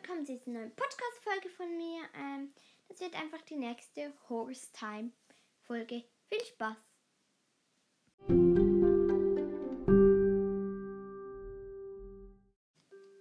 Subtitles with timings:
[0.00, 2.00] willkommen zu dieser neuen Podcast-Folge von mir.
[2.14, 2.54] Ähm,
[2.88, 6.04] das wird einfach die nächste Horse Time-Folge.
[6.28, 6.76] Viel Spaß!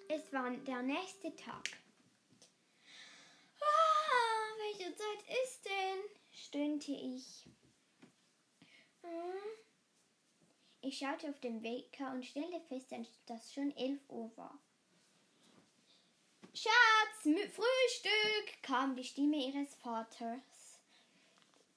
[0.08, 1.70] Es war der nächste Tag.
[3.60, 6.00] Ah, welche Zeit ist denn?
[6.32, 7.50] stöhnte ich.
[9.02, 9.10] Hm.
[10.82, 12.94] Ich schaute auf den Wecker und stellte fest,
[13.26, 14.58] dass schon 11 Uhr war.
[16.54, 20.80] Schatz, Frühstück, kam die Stimme ihres Vaters,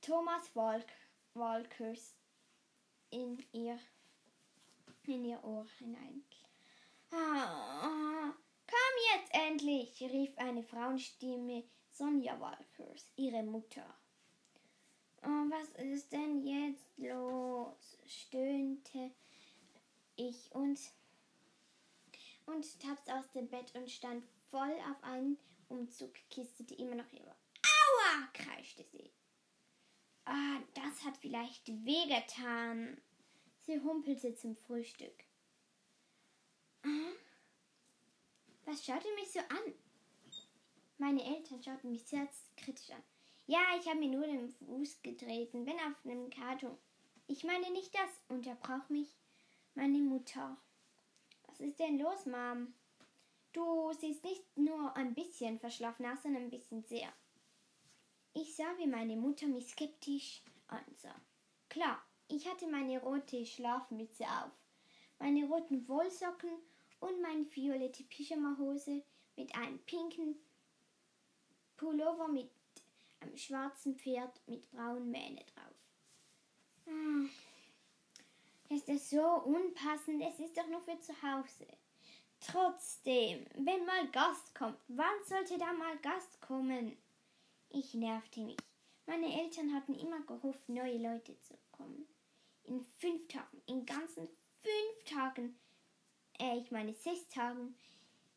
[0.01, 0.87] Thomas Walk
[1.35, 2.15] Walkers,
[3.11, 3.79] in ihr,
[5.05, 6.25] in ihr Ohr hinein.
[7.11, 8.33] Ah,
[8.67, 13.95] komm jetzt endlich, rief eine Frauenstimme Sonja Walkers, ihre Mutter.
[15.23, 17.99] Oh, was ist denn jetzt los?
[18.07, 19.11] stöhnte
[20.17, 20.79] ich und,
[22.47, 25.39] und tapste aus dem Bett und stand voll auf einen
[25.69, 27.37] Umzugkiste, die immer noch war.
[27.65, 28.29] Aua!
[28.33, 29.11] kreischte sie.
[30.25, 33.01] Ah, das hat vielleicht wehgetan.
[33.61, 35.25] Sie humpelte zum Frühstück.
[36.85, 37.13] Ah,
[38.65, 39.75] was schaute mich so an?
[40.99, 43.03] Meine Eltern schauten mich sehr kritisch an.
[43.47, 46.79] Ja, ich habe mir nur den Fuß getreten, bin auf einem Karton.
[47.27, 49.17] Ich meine nicht das, unterbrach mich
[49.75, 50.57] meine Mutter.
[51.53, 52.73] Was ist denn los, Mom?
[53.53, 57.13] Du siehst nicht nur ein bisschen verschlafen aus, sondern ein bisschen sehr.
[58.33, 61.15] Ich sah, wie meine Mutter mich skeptisch ansah.
[61.69, 64.51] Klar, ich hatte meine rote Schlafmütze auf,
[65.19, 66.49] meine roten Wollsocken
[67.01, 69.03] und meine violette Pyjamahose
[69.37, 70.37] mit einem pinken
[71.77, 72.51] Pullover mit
[73.21, 75.75] einem schwarzen Pferd mit braunen Mähne drauf.
[76.87, 77.29] Hm.
[78.73, 80.23] Ist das so unpassend?
[80.23, 81.67] Es ist doch nur für zu Hause.
[82.41, 86.97] Trotzdem, wenn mal Gast kommt, wann sollte da mal Gast kommen?
[87.69, 88.57] Ich nervte mich.
[89.07, 92.07] Meine Eltern hatten immer gehofft, neue Leute zu kommen.
[92.65, 94.27] In fünf Tagen, in ganzen
[94.63, 95.59] fünf Tagen,
[96.39, 97.75] äh, ich meine sechs Tagen,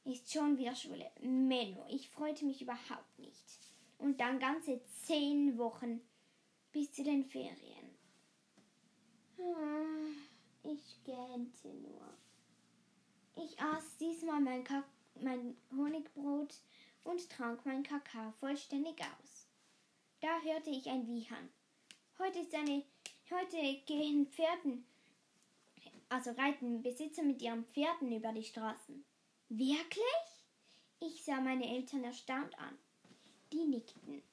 [0.03, 1.09] ist schon wieder Schule.
[1.21, 3.71] Menno, ich freute mich überhaupt nicht.
[3.99, 6.01] Und dann ganze zehn Wochen
[6.73, 7.95] bis zu den Ferien.
[9.37, 10.15] Hm,
[10.65, 12.13] ich gähnte nur.
[13.35, 14.83] Ich aß diesmal mein, Ka
[15.21, 16.55] mein Honigbrot
[17.03, 19.47] und trank mein Kakao vollständig aus.
[20.21, 21.49] Da hörte ich ein Wiehern.
[22.17, 22.83] Heute ist eine,
[23.29, 24.85] heute gehen Pferden,
[26.09, 29.05] also reiten Besitzer mit ihren Pferden über die Straßen.
[29.49, 30.03] Wirklich?
[30.99, 32.77] Ich sah meine Eltern erstaunt an.
[33.51, 34.23] Die nickten.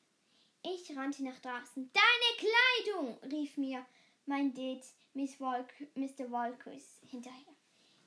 [0.63, 1.91] Ich rannte nach draußen.
[1.93, 2.49] Deine
[2.85, 3.19] Kleidung!
[3.31, 3.85] rief mir
[4.27, 6.31] mein Date Miss Walk, Mr.
[6.31, 7.55] Walkers hinterher.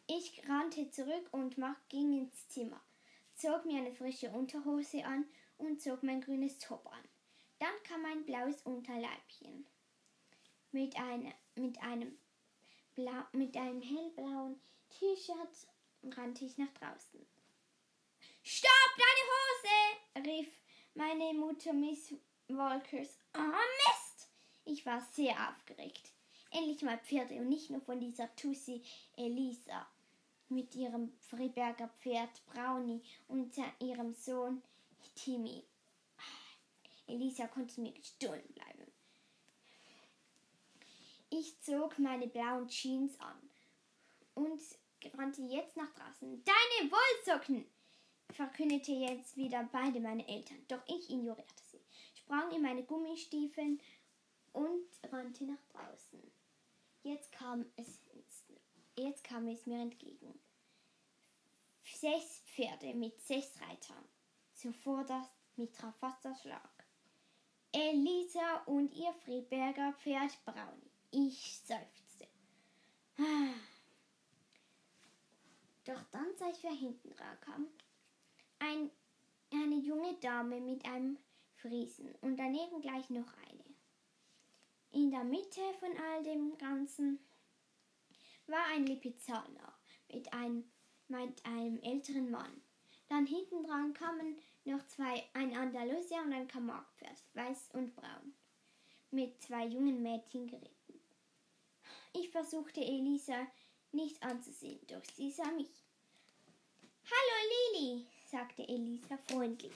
[0.07, 2.81] Ich rannte zurück und mach, ging ins Zimmer,
[3.35, 5.25] zog mir eine frische Unterhose an
[5.57, 7.03] und zog mein grünes Top an.
[7.59, 9.65] Dann kam mein blaues Unterleibchen.
[10.71, 12.17] Mit, eine, mit, einem,
[12.93, 14.59] blau, mit einem hellblauen
[14.89, 15.67] T-Shirt
[16.17, 17.25] rannte ich nach draußen.
[18.43, 20.29] Stopp, deine Hose!
[20.29, 20.51] rief
[20.93, 22.13] meine Mutter Miss
[22.47, 23.17] Walkers.
[23.33, 24.04] Ah, oh, Mist!
[24.85, 26.11] War sehr aufgeregt.
[26.51, 28.81] Endlich mal Pferde und nicht nur von dieser Tussi
[29.17, 29.85] Elisa
[30.47, 34.61] mit ihrem Friberger Pferd Brownie und ihrem Sohn
[35.15, 35.63] Timmy.
[37.07, 38.91] Elisa konnte mir gestohlen bleiben.
[41.29, 43.49] Ich zog meine blauen Jeans an
[44.35, 44.61] und
[45.17, 46.43] rannte jetzt nach draußen.
[46.43, 47.65] Deine Wollsocken!
[48.31, 51.79] verkündete jetzt wieder beide meine Eltern, doch ich ignorierte sie,
[52.15, 53.79] sprang in meine Gummistiefeln
[54.55, 56.19] und rannte nach draußen.
[57.03, 57.99] Jetzt kam es
[58.97, 60.39] Jetzt kam es mir entgegen.
[61.83, 64.05] Sechs Pferde mit sechs Reitern.
[64.53, 65.75] Zuvorderst mit
[66.41, 66.85] Schlag.
[67.73, 70.91] Elisa und ihr Friedberger Pferd Brownie.
[71.11, 72.27] Ich seufzte.
[75.83, 77.67] Doch dann sah ich, wer hinten kam.
[78.59, 78.89] Ein,
[79.51, 81.17] eine junge Dame mit einem
[81.57, 83.64] Friesen und daneben gleich noch eine.
[84.95, 87.19] In der Mitte von all dem Ganzen
[88.47, 89.77] war ein Lipizzaner
[90.07, 90.71] mit einem,
[91.09, 92.61] mit einem älteren Mann.
[93.09, 98.33] Dann hinten dran kamen noch zwei, ein Andalusier und ein Camargue-Pferd, weiß und braun,
[99.11, 101.01] mit zwei jungen Mädchen geritten.
[102.13, 103.47] Ich versuchte Elisa
[103.91, 105.83] nicht anzusehen, doch sie sah mich.
[107.03, 109.75] Hallo Lili, sagte Elisa freundlich.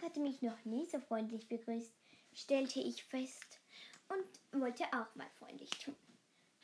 [0.00, 1.92] Hatte mich noch nie so freundlich begrüßt,
[2.32, 3.58] stellte ich fest
[4.12, 5.96] und wollte auch mal freundlich tun.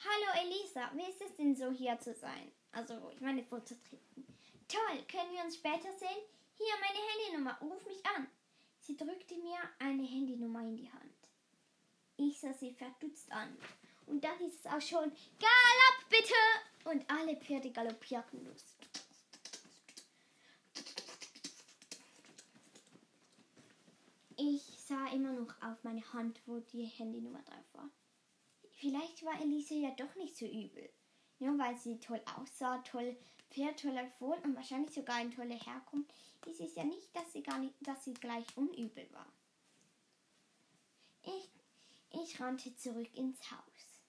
[0.01, 2.53] Hallo Elisa, wie ist es denn so hier zu sein?
[2.73, 4.27] Also, ich meine, vorzutreten.
[4.69, 6.23] Toll, können wir uns später sehen?
[6.57, 8.29] Hier meine Handynummer, ruf mich an.
[8.81, 11.15] Sie drückte mir eine Handynummer in die Hand.
[12.17, 13.57] Ich sah sie verdutzt an.
[14.07, 16.35] Und dann hieß es auch schon, Galopp bitte!
[16.85, 18.65] Und alle Pferde galoppierten los.
[24.37, 27.91] Ich sah immer noch auf meine Hand, wo die Handynummer drauf war.
[28.71, 30.89] Vielleicht war Elise ja doch nicht so übel.
[31.41, 33.17] Nur weil sie toll aussah, toll
[33.51, 36.13] Pferd, toller Fohlen und wahrscheinlich sogar ein toller Herkunft,
[36.47, 39.27] ist es ja nicht, dass sie gar nicht, dass sie gleich unübel war.
[41.23, 41.51] Ich,
[42.11, 44.03] ich rannte zurück ins Haus.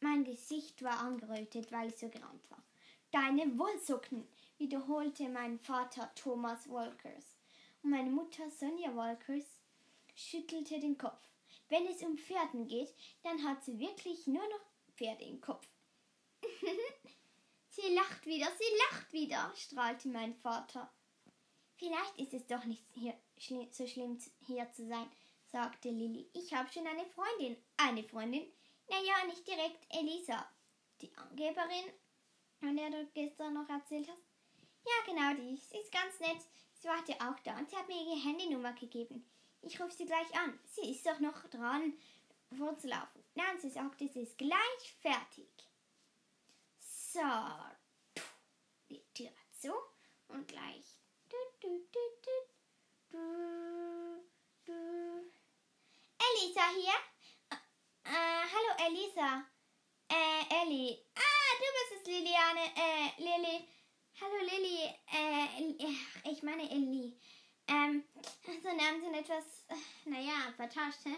[0.00, 2.62] Mein Gesicht war angerötet, weil ich so gerannt war.
[3.10, 4.26] Deine Wollsocken,
[4.58, 7.36] wiederholte mein Vater Thomas Walkers.
[7.82, 9.55] Und meine Mutter Sonja Walkers
[10.16, 11.22] schüttelte den Kopf.
[11.68, 12.92] Wenn es um Pferden geht,
[13.22, 14.60] dann hat sie wirklich nur noch
[14.96, 15.68] Pferde im Kopf.
[17.70, 20.92] sie lacht wieder, sie lacht wieder, strahlte mein Vater.
[21.76, 25.10] Vielleicht ist es doch nicht hier, schli so schlimm hier zu sein,
[25.52, 26.28] sagte Lilly.
[26.32, 27.56] Ich habe schon eine Freundin.
[27.76, 28.50] Eine Freundin?
[28.88, 30.48] Naja, nicht direkt Elisa.
[31.02, 31.92] Die Angeberin,
[32.58, 34.22] von der du gestern noch erzählt hast?
[34.86, 35.54] Ja, genau die.
[35.54, 36.38] Ist ganz nett.
[36.74, 39.28] Sie war heute auch da und sie hat mir ihre Handynummer gegeben.
[39.66, 40.56] Ich rufe sie gleich an.
[40.70, 41.92] Sie ist doch noch dran,
[42.56, 43.24] vorzulaufen.
[43.34, 45.48] Nein, sie sagte, sie ist gleich fertig.
[46.78, 47.20] So,
[48.88, 49.72] die Tür zu
[50.28, 50.84] und gleich.
[56.18, 56.98] Elisa hier?
[58.04, 59.44] Äh, hallo Elisa.
[60.08, 60.96] Äh, Ellie.
[61.16, 62.66] Ah, du bist es, Liliane.
[62.76, 63.68] Äh, Lilly.
[64.20, 64.94] Hallo Lilly.
[65.12, 67.18] Äh, ich meine Ellie.
[67.68, 68.04] Ähm,
[68.62, 71.16] so Namen sind etwas, äh, naja, vertauscht, hä?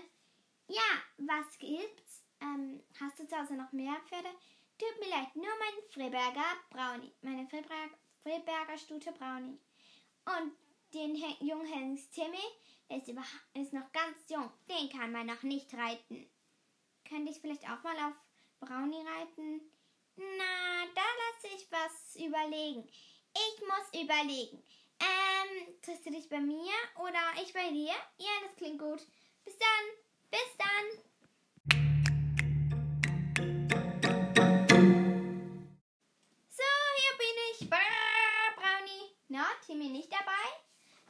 [0.68, 2.22] Ja, was gibt's?
[2.40, 4.28] Ähm, hast du zu Hause noch mehr Pferde?
[4.78, 7.12] Tut mir leid, nur mein Freberger Brownie.
[7.22, 7.90] Meine Freberger,
[8.22, 9.58] Freberger Stute Brownie.
[10.24, 10.52] Und
[10.94, 12.38] den jungen Hengst Timmy,
[12.88, 13.08] ist,
[13.54, 14.50] ist noch ganz jung.
[14.68, 16.30] Den kann man noch nicht reiten.
[17.04, 18.14] Könnte ich vielleicht auch mal auf
[18.60, 19.60] Brownie reiten?
[20.16, 22.88] Na, da lasse ich was überlegen.
[23.34, 24.62] Ich muss überlegen.
[25.00, 27.94] Ähm, triffst du dich bei mir oder ich bei dir?
[28.18, 29.02] Ja, das klingt gut.
[29.44, 29.84] Bis dann.
[30.30, 30.86] Bis dann.
[36.50, 36.64] So,
[36.96, 37.70] hier bin ich.
[37.70, 39.16] Brrr, Brownie.
[39.28, 40.32] Na, Timmy nicht dabei?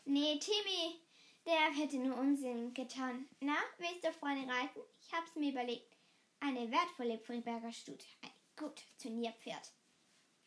[0.04, 1.00] Nee, Timmy,
[1.46, 3.28] der hätte nur Unsinn getan.
[3.40, 4.80] Na, willst du Freunde reiten?
[5.00, 5.96] Ich hab's mir überlegt.
[6.40, 8.06] Eine wertvolle Friedberger Stute.
[8.22, 9.72] Ein gut Turnierpferd.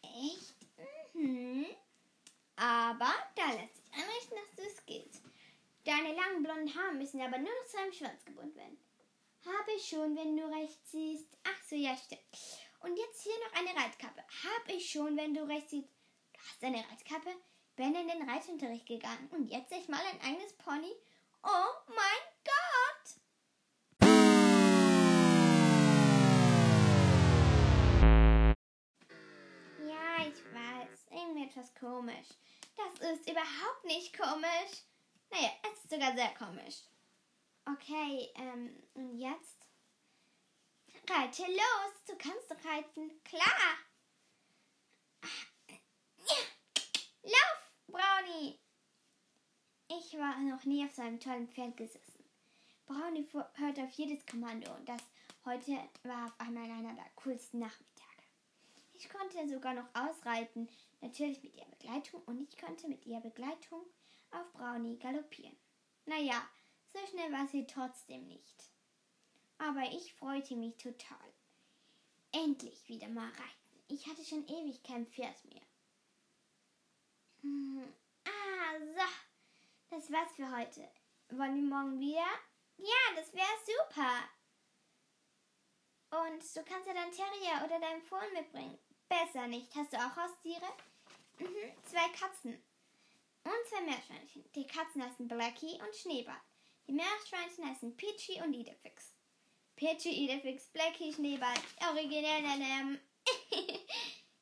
[0.03, 0.55] Echt?
[1.13, 1.65] Mhm.
[2.91, 5.13] Aber da lässt sich einrichten, dass du es geht.
[5.85, 8.77] Deine langen blonden Haare müssen aber nur noch zu einem Schwanz gebunden werden.
[9.45, 11.37] Habe ich schon, wenn du recht siehst.
[11.45, 12.21] Ach so, ja, stimmt.
[12.81, 14.21] Und jetzt hier noch eine Reitkappe.
[14.43, 15.87] Habe ich schon, wenn du recht siehst.
[16.33, 17.33] Du hast eine Reitkappe?
[17.77, 20.93] Bin in den Reitunterricht gegangen und jetzt ich mal ein eigenes Pony.
[21.43, 23.15] Oh mein Gott!
[29.87, 31.05] Ja, ich weiß.
[31.09, 32.27] Irgendwie etwas komisch.
[32.75, 34.83] Das ist überhaupt nicht komisch.
[35.29, 36.81] Naja, es ist sogar sehr komisch.
[37.65, 39.65] Okay, ähm, und jetzt?
[41.09, 43.23] Reite los, du kannst doch reiten.
[43.23, 43.77] Klar.
[47.23, 48.59] Lauf, Brownie.
[49.87, 52.23] Ich war noch nie auf so einem tollen Pferd gesessen.
[52.85, 55.01] Brownie hört auf jedes Kommando und das
[55.45, 58.23] heute war auf einmal einer der coolsten Nachmittage.
[58.93, 60.69] Ich konnte sogar noch ausreiten,
[61.01, 63.85] natürlich mit ihrer Begleitung und ich konnte mit ihrer Begleitung
[64.31, 65.57] auf Brownie galoppieren.
[66.05, 66.47] Naja,
[66.87, 68.69] so schnell war sie trotzdem nicht.
[69.57, 71.33] Aber ich freute mich total.
[72.31, 73.83] Endlich wieder mal reiten.
[73.87, 75.61] Ich hatte schon ewig kein Pferd mehr.
[77.41, 77.93] Hm.
[78.25, 79.95] Ah, so.
[79.95, 80.89] Das war's für heute.
[81.29, 82.27] Wollen wir morgen wieder?
[82.77, 84.29] Ja, das wäre super.
[86.11, 88.79] Und du kannst ja dein Terrier oder dein Fohlen mitbringen.
[89.07, 89.75] Besser nicht.
[89.75, 90.65] Hast du auch Haustiere?
[91.41, 92.63] Mhm, zwei Katzen.
[93.43, 94.51] Und zwei Meerschweinchen.
[94.53, 96.41] Die Katzen heißen Blackie und Schneeball.
[96.87, 99.15] Die Meerschweinchen heißen Peachy und Idefix.
[99.75, 101.55] Peachy, Idefix, Blackie, Schneeball.
[101.89, 103.01] Originell Namen.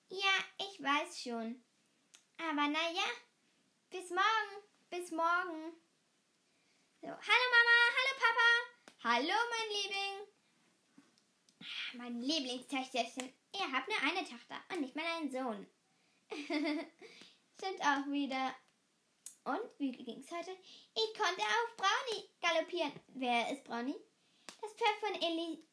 [0.10, 1.64] ja, ich weiß schon.
[2.38, 3.08] Aber naja,
[3.90, 4.64] bis morgen.
[4.90, 5.74] Bis morgen.
[7.02, 8.50] So, hallo Mama, hallo Papa.
[9.04, 10.28] Hallo mein Liebling.
[11.94, 13.34] Mein Lieblingstöchterchen.
[13.54, 15.68] Ihr habt nur eine Tochter und nicht mal einen Sohn.
[17.58, 18.56] Stimmt auch wieder.
[19.44, 20.52] Und wie ging's heute?
[20.96, 22.92] Ich konnte auf Brownie galoppieren.
[23.10, 24.00] Wer ist Brownie?
[24.62, 25.64] Das Pferd von Eli.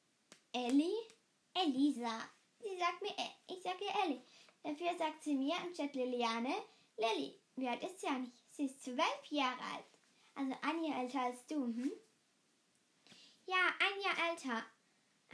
[0.52, 1.16] Ellie?
[1.54, 2.28] Elisa.
[2.60, 3.12] Sie sagt mir,
[3.48, 4.22] ich sag ihr Ellie.
[4.62, 6.54] Dafür sagt sie mir anstatt Liliane
[6.96, 7.38] Lilly.
[7.56, 8.32] Wie alt ist sie eigentlich?
[8.50, 9.84] Sie ist zwölf Jahre alt.
[10.34, 11.92] Also ein Jahr älter als du, hm?
[13.46, 14.64] Ja, ein Jahr älter.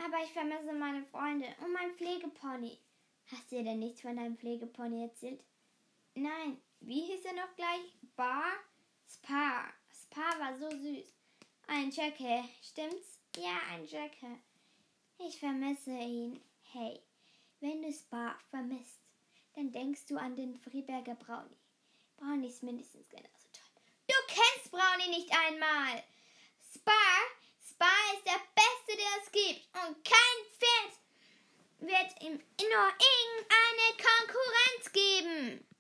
[0.05, 2.79] Aber ich vermisse meine Freunde und mein Pflegepony.
[3.31, 5.43] Hast du dir denn nichts von deinem Pflegepony erzählt?
[6.15, 6.61] Nein.
[6.81, 7.97] Wie hieß er noch gleich?
[8.17, 8.53] Bar?
[9.09, 9.73] Spa.
[9.89, 11.07] Spa war so süß.
[11.69, 13.21] Ein Jacke, stimmt's?
[13.37, 14.41] Ja, ein Jacke.
[15.19, 16.43] Ich vermisse ihn.
[16.73, 17.01] Hey,
[17.61, 19.01] wenn du Spa vermisst,
[19.55, 21.57] dann denkst du an den Friberger Brownie.
[22.17, 23.83] Brownie ist mindestens genauso toll.
[24.09, 26.03] Du kennst Brownie nicht einmal.
[26.75, 26.93] Spa,
[27.65, 29.67] Spa ist der Beste, der es gibt.
[29.87, 31.02] Und kein Pferd
[31.83, 35.72] wird ihm nur irgendeine Konkurrenz geben.